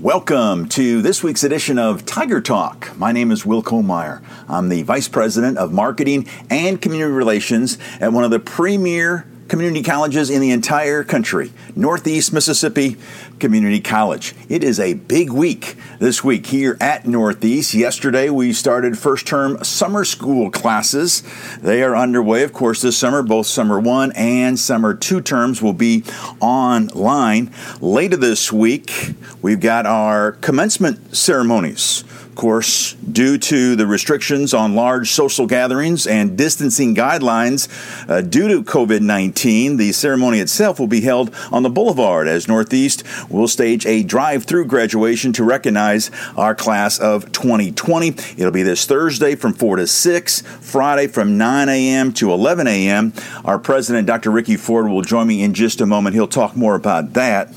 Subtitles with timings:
[0.00, 2.96] Welcome to this week's edition of Tiger Talk.
[2.96, 4.22] My name is Will Kollmeyer.
[4.48, 9.82] I'm the Vice President of Marketing and Community Relations at one of the premier community
[9.82, 12.96] colleges in the entire country, Northeast Mississippi
[13.40, 14.32] Community College.
[14.48, 17.74] It is a big week this week here at Northeast.
[17.74, 21.24] Yesterday we started first term summer school classes.
[21.60, 23.24] They are underway, of course, this summer.
[23.24, 26.04] Both summer one and summer two terms will be
[26.38, 27.52] online.
[27.80, 32.04] Later this week, we've got our commencement ceremonies
[32.40, 37.68] course, due to the restrictions on large social gatherings and distancing guidelines
[38.08, 42.48] uh, due to COVID 19, the ceremony itself will be held on the boulevard as
[42.48, 48.08] Northeast will stage a drive through graduation to recognize our class of 2020.
[48.38, 52.10] It'll be this Thursday from 4 to 6, Friday from 9 a.m.
[52.14, 53.12] to 11 a.m.
[53.44, 54.30] Our president, Dr.
[54.30, 56.14] Ricky Ford, will join me in just a moment.
[56.14, 57.52] He'll talk more about that.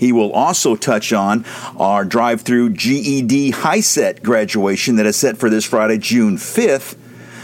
[0.00, 1.44] He will also touch on
[1.76, 6.96] our drive through GED HiSET graduation that is set for this Friday, June 5th.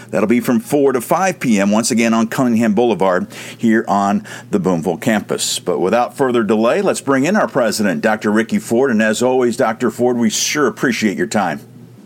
[0.08, 4.58] That'll be from 4 to 5 p.m., once again on Cunningham Boulevard here on the
[4.58, 5.58] Boonville campus.
[5.58, 8.30] But without further delay, let's bring in our president, Dr.
[8.30, 8.90] Ricky Ford.
[8.90, 9.90] And as always, Dr.
[9.90, 11.58] Ford, we sure appreciate your time.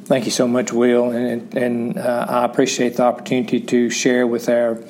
[0.07, 1.13] Thank you so much, Will.
[1.13, 4.83] And, and uh, I appreciate the opportunity to share with our,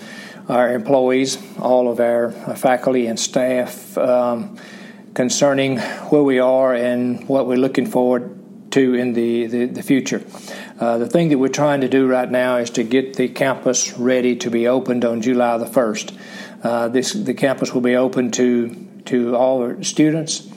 [0.48, 3.98] our employees, all of our faculty and staff.
[3.98, 4.56] Um,
[5.14, 8.36] concerning where we are and what we're looking forward
[8.72, 10.24] to in the, the, the future.
[10.78, 13.98] Uh, the thing that we're trying to do right now is to get the campus
[13.98, 16.18] ready to be opened on July the 1st.
[16.62, 20.48] Uh, this, the campus will be open to, to all students,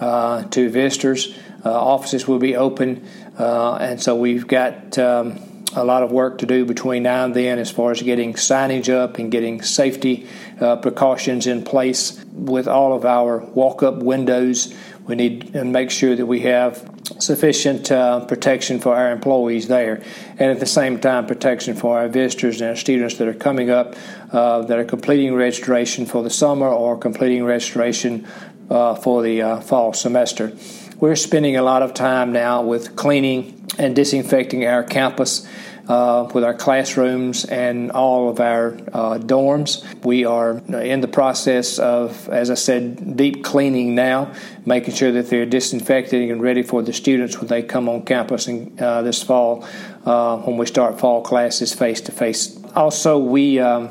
[0.00, 1.36] uh, to visitors.
[1.64, 3.06] Uh, offices will be open,
[3.38, 5.40] uh, and so we've got um,
[5.74, 8.92] a lot of work to do between now and then as far as getting signage
[8.92, 10.26] up and getting safety
[10.60, 14.74] uh, precautions in place with all of our walk up windows.
[15.06, 20.02] We need to make sure that we have sufficient uh, protection for our employees there,
[20.32, 23.70] and at the same time, protection for our visitors and our students that are coming
[23.70, 23.96] up
[24.32, 28.26] uh, that are completing registration for the summer or completing registration
[28.70, 30.52] uh, for the uh, fall semester.
[31.00, 35.48] We're spending a lot of time now with cleaning and disinfecting our campus
[35.88, 39.82] uh, with our classrooms and all of our uh, dorms.
[40.04, 44.32] We are in the process of, as I said, deep cleaning now,
[44.66, 48.48] making sure that they're disinfected and ready for the students when they come on campus
[48.48, 49.66] in, uh, this fall
[50.04, 52.58] uh, when we start fall classes face to face.
[52.74, 53.88] Also, we um,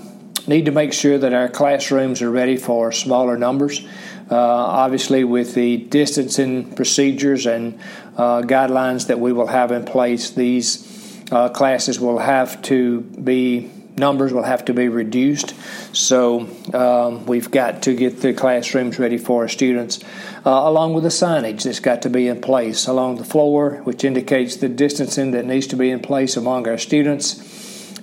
[0.47, 3.85] need to make sure that our classrooms are ready for smaller numbers.
[4.29, 7.79] Uh, obviously, with the distancing procedures and
[8.17, 10.96] uh, guidelines that we will have in place, these
[11.31, 15.55] uh, classes will have to be numbers will have to be reduced.
[15.95, 20.03] So um, we've got to get the classrooms ready for our students,
[20.45, 24.03] uh, along with the signage that's got to be in place along the floor, which
[24.03, 27.43] indicates the distancing that needs to be in place among our students.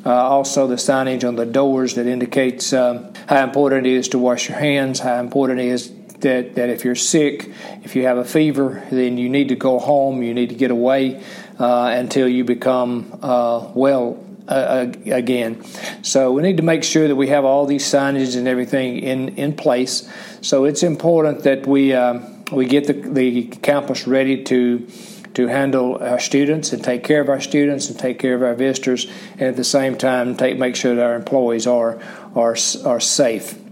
[0.05, 4.19] Uh, also, the signage on the doors that indicates um, how important it is to
[4.19, 7.51] wash your hands, how important it is that, that if you're sick,
[7.85, 10.71] if you have a fever, then you need to go home, you need to get
[10.71, 11.23] away
[11.59, 15.65] uh, until you become uh, well uh, again.
[16.03, 19.31] So we need to make sure that we have all these signages and everything in,
[19.37, 20.09] in place.
[20.41, 24.87] So it's important that we um, we get the, the campus ready to
[25.35, 28.55] to handle our students and take care of our students and take care of our
[28.55, 31.99] visitors, and at the same time take make sure that our employees are
[32.35, 33.64] are are safe.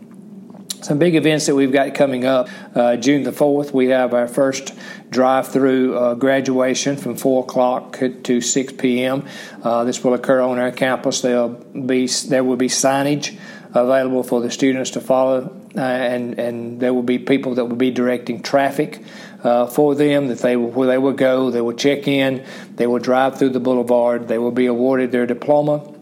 [0.83, 2.49] Some big events that we've got coming up.
[2.75, 4.75] Uh, June the 4th, we have our first
[5.11, 9.25] drive through uh, graduation from 4 o'clock to 6 p.m.
[9.63, 11.21] Uh, this will occur on our campus.
[11.21, 13.39] There'll be, there will be signage
[13.73, 17.77] available for the students to follow, uh, and, and there will be people that will
[17.77, 19.05] be directing traffic.
[19.45, 22.45] Uh, for them that they will, where they will go, they will check in,
[22.75, 25.93] they will drive through the boulevard, they will be awarded their diploma,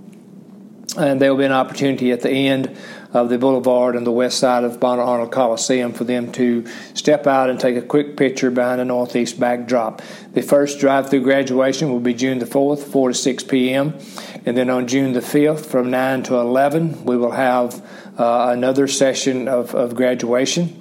[0.99, 2.77] and there will be an opportunity at the end
[3.13, 7.27] of the boulevard and the west side of Bonner Arnold Coliseum for them to step
[7.27, 10.01] out and take a quick picture behind a northeast backdrop.
[10.33, 13.99] The first drive through graduation will be June the 4th, 4 to 6 p.m.
[14.47, 17.85] And then on June the 5th, from 9 to 11, we will have
[18.19, 20.77] uh, another session of, of graduation.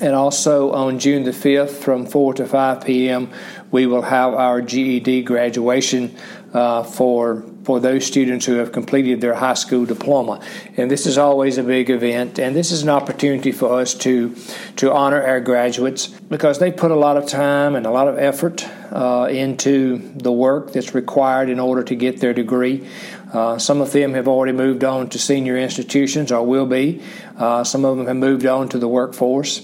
[0.00, 3.30] And also on June the 5th, from 4 to 5 p.m.,
[3.70, 6.16] we will have our GED graduation
[6.54, 10.40] uh, for for those students who have completed their high school diploma.
[10.78, 14.34] And this is always a big event, and this is an opportunity for us to
[14.76, 18.16] to honor our graduates because they put a lot of time and a lot of
[18.16, 22.88] effort uh, into the work that's required in order to get their degree.
[23.34, 27.02] Uh, some of them have already moved on to senior institutions or will be.
[27.36, 29.60] Uh, some of them have moved on to the workforce.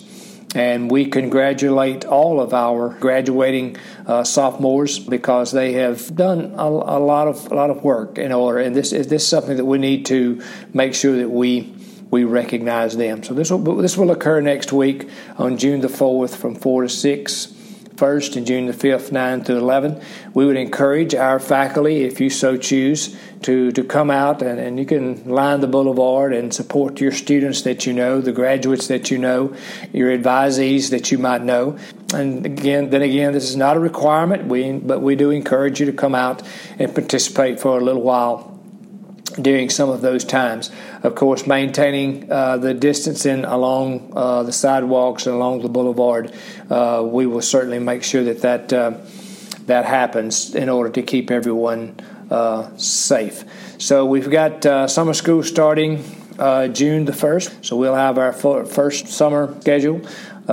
[0.54, 7.00] And we congratulate all of our graduating uh, sophomores because they have done a, a,
[7.00, 8.60] lot of a lot of work in order.
[8.60, 10.42] And this is this is something that we need to
[10.72, 11.74] make sure that we
[12.10, 13.22] we recognize them.
[13.24, 16.88] So this will this will occur next week on June the fourth from four to
[16.88, 17.52] six
[17.96, 20.00] 1st and June the 5th, 9 through 11.
[20.32, 24.78] We would encourage our faculty, if you so choose, to, to come out and, and
[24.78, 29.10] you can line the boulevard and support your students that you know, the graduates that
[29.10, 29.54] you know,
[29.92, 31.78] your advisees that you might know.
[32.12, 35.86] And again, then again, this is not a requirement, we, but we do encourage you
[35.86, 36.42] to come out
[36.78, 38.53] and participate for a little while
[39.40, 40.70] during some of those times.
[41.02, 46.32] Of course, maintaining uh, the distancing along uh, the sidewalks and along the boulevard,
[46.70, 48.98] uh, we will certainly make sure that that uh,
[49.66, 51.96] that happens in order to keep everyone
[52.30, 53.44] uh, safe.
[53.78, 56.04] So we've got uh, summer school starting
[56.72, 57.64] June the first.
[57.64, 60.02] So we'll have our first summer schedule.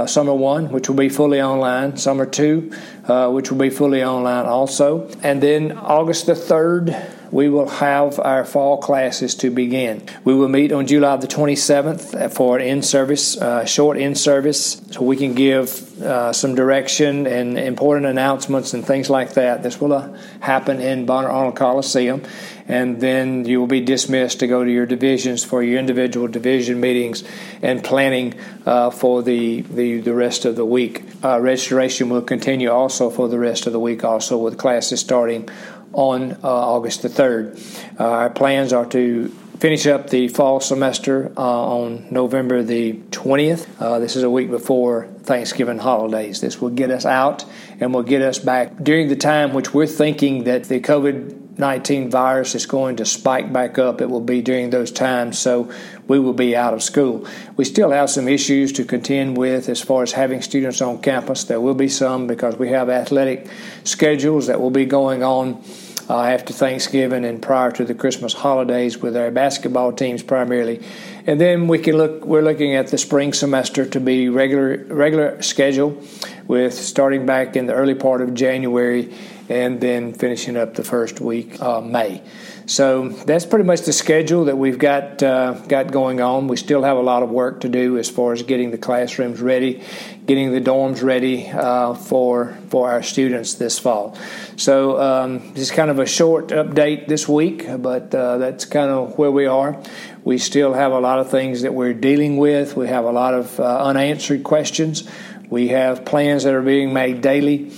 [0.05, 1.97] summer one, which will be fully online.
[1.97, 2.71] Summer two,
[3.07, 5.09] which will be fully online also.
[5.23, 10.03] And then August the 3rd, we will have our fall classes to begin.
[10.25, 14.81] We will meet on July the 27th for an in service, uh, short in service,
[14.91, 19.63] so we can give uh, some direction and important announcements and things like that.
[19.63, 22.21] This will uh, happen in Bonner Arnold Coliseum,
[22.67, 26.81] and then you will be dismissed to go to your divisions for your individual division
[26.81, 27.23] meetings
[27.61, 28.33] and planning
[28.65, 31.03] uh, for the, the, the rest of the week.
[31.23, 35.47] Uh, registration will continue also for the rest of the week, also with classes starting
[35.93, 37.99] on uh, August the 3rd.
[37.99, 39.29] Uh, our plans are to
[39.61, 43.67] finish up the fall semester uh, on November the 20th.
[43.79, 46.41] Uh, this is a week before Thanksgiving holidays.
[46.41, 47.45] This will get us out
[47.79, 52.09] and will get us back during the time which we're thinking that the COVID 19
[52.09, 54.01] virus is going to spike back up.
[54.01, 55.71] It will be during those times, so
[56.07, 57.27] we will be out of school.
[57.57, 61.43] We still have some issues to contend with as far as having students on campus.
[61.43, 63.47] There will be some because we have athletic
[63.83, 65.61] schedules that will be going on
[66.09, 70.81] uh, after Thanksgiving and prior to the Christmas holidays with our basketball teams primarily.
[71.25, 72.25] And then we can look.
[72.25, 76.01] We're looking at the spring semester to be regular regular schedule,
[76.47, 79.13] with starting back in the early part of January,
[79.51, 82.23] and then finishing up the first week uh, May.
[82.67, 86.47] So that's pretty much the schedule that we've got uh, got going on.
[86.47, 89.41] We still have a lot of work to do as far as getting the classrooms
[89.41, 89.83] ready,
[90.25, 94.17] getting the dorms ready uh, for for our students this fall.
[94.55, 99.17] So um, is kind of a short update this week, but uh, that's kind of
[99.17, 99.81] where we are.
[100.23, 102.77] We still have a lot of things that we're dealing with.
[102.77, 105.03] We have a lot of uh, unanswered questions.
[105.49, 107.71] We have plans that are being made daily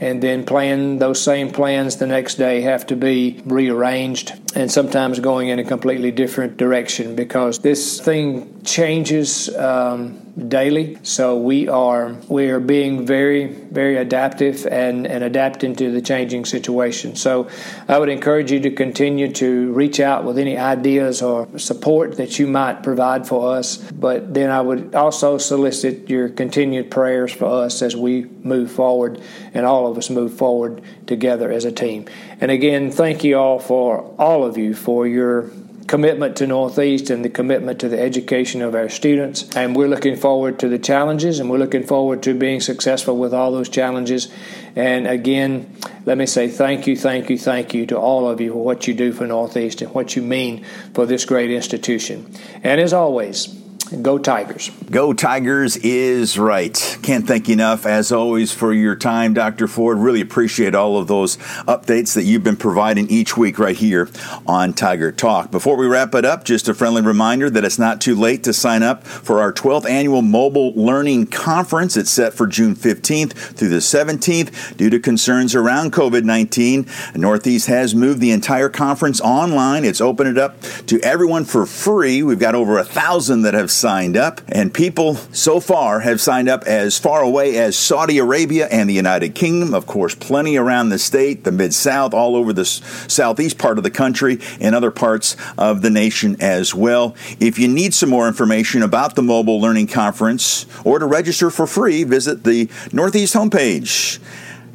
[0.00, 5.20] and then plan those same plans the next day have to be rearranged and sometimes
[5.20, 10.98] going in a completely different direction because this thing changes um, daily.
[11.02, 16.44] So we are we are being very very adaptive and, and adapting to the changing
[16.44, 17.16] situation.
[17.16, 17.48] So
[17.88, 22.38] i would encourage you to continue to reach out with any ideas or support that
[22.38, 23.76] you might provide for us.
[23.76, 29.20] But then i would also solicit your continued prayers for us as we move forward
[29.54, 32.06] and all of us move forward together as a team.
[32.40, 35.50] And again thank you all for all of you for your
[35.88, 39.48] commitment to Northeast and the commitment to the education of our students.
[39.56, 43.34] And we're looking forward to the challenges and we're looking forward to being successful with
[43.34, 44.28] all those challenges.
[44.76, 45.74] And again,
[46.04, 48.86] let me say thank you, thank you, thank you to all of you for what
[48.86, 52.32] you do for Northeast and what you mean for this great institution.
[52.62, 53.46] And as always,
[53.88, 54.70] Go Tigers.
[54.90, 56.98] Go Tigers is right.
[57.02, 59.66] Can't thank you enough, as always, for your time, Dr.
[59.66, 59.98] Ford.
[59.98, 64.10] Really appreciate all of those updates that you've been providing each week right here
[64.46, 65.50] on Tiger Talk.
[65.50, 68.52] Before we wrap it up, just a friendly reminder that it's not too late to
[68.52, 71.96] sign up for our 12th annual Mobile Learning Conference.
[71.96, 74.76] It's set for June 15th through the 17th.
[74.76, 79.84] Due to concerns around COVID 19, Northeast has moved the entire conference online.
[79.84, 82.22] It's opened it up to everyone for free.
[82.22, 86.48] We've got over a thousand that have signed up, and people so far have signed
[86.48, 89.72] up as far away as Saudi Arabia and the United Kingdom.
[89.72, 93.84] Of course, plenty around the state, the Mid South, all over the southeast part of
[93.84, 97.14] the country, and other parts of the nation as well.
[97.40, 101.66] If you need some more information about the Mobile Learning Conference or to register for
[101.66, 104.18] free, visit the Northeast homepage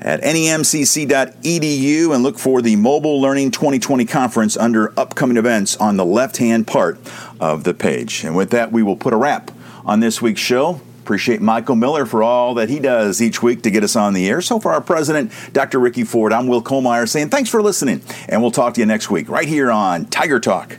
[0.04, 6.06] at nemcc.edu and look for the Mobile Learning 2020 conference under upcoming events on the
[6.06, 7.00] left hand part
[7.40, 8.24] of the page.
[8.24, 9.50] And with that, we will put a wrap
[9.86, 10.82] on this week's show.
[11.02, 14.28] Appreciate Michael Miller for all that he does each week to get us on the
[14.30, 14.42] air.
[14.42, 15.80] So, for our president, Dr.
[15.80, 19.10] Ricky Ford, I'm Will Kollmeyer saying thanks for listening, and we'll talk to you next
[19.10, 20.78] week right here on Tiger Talk.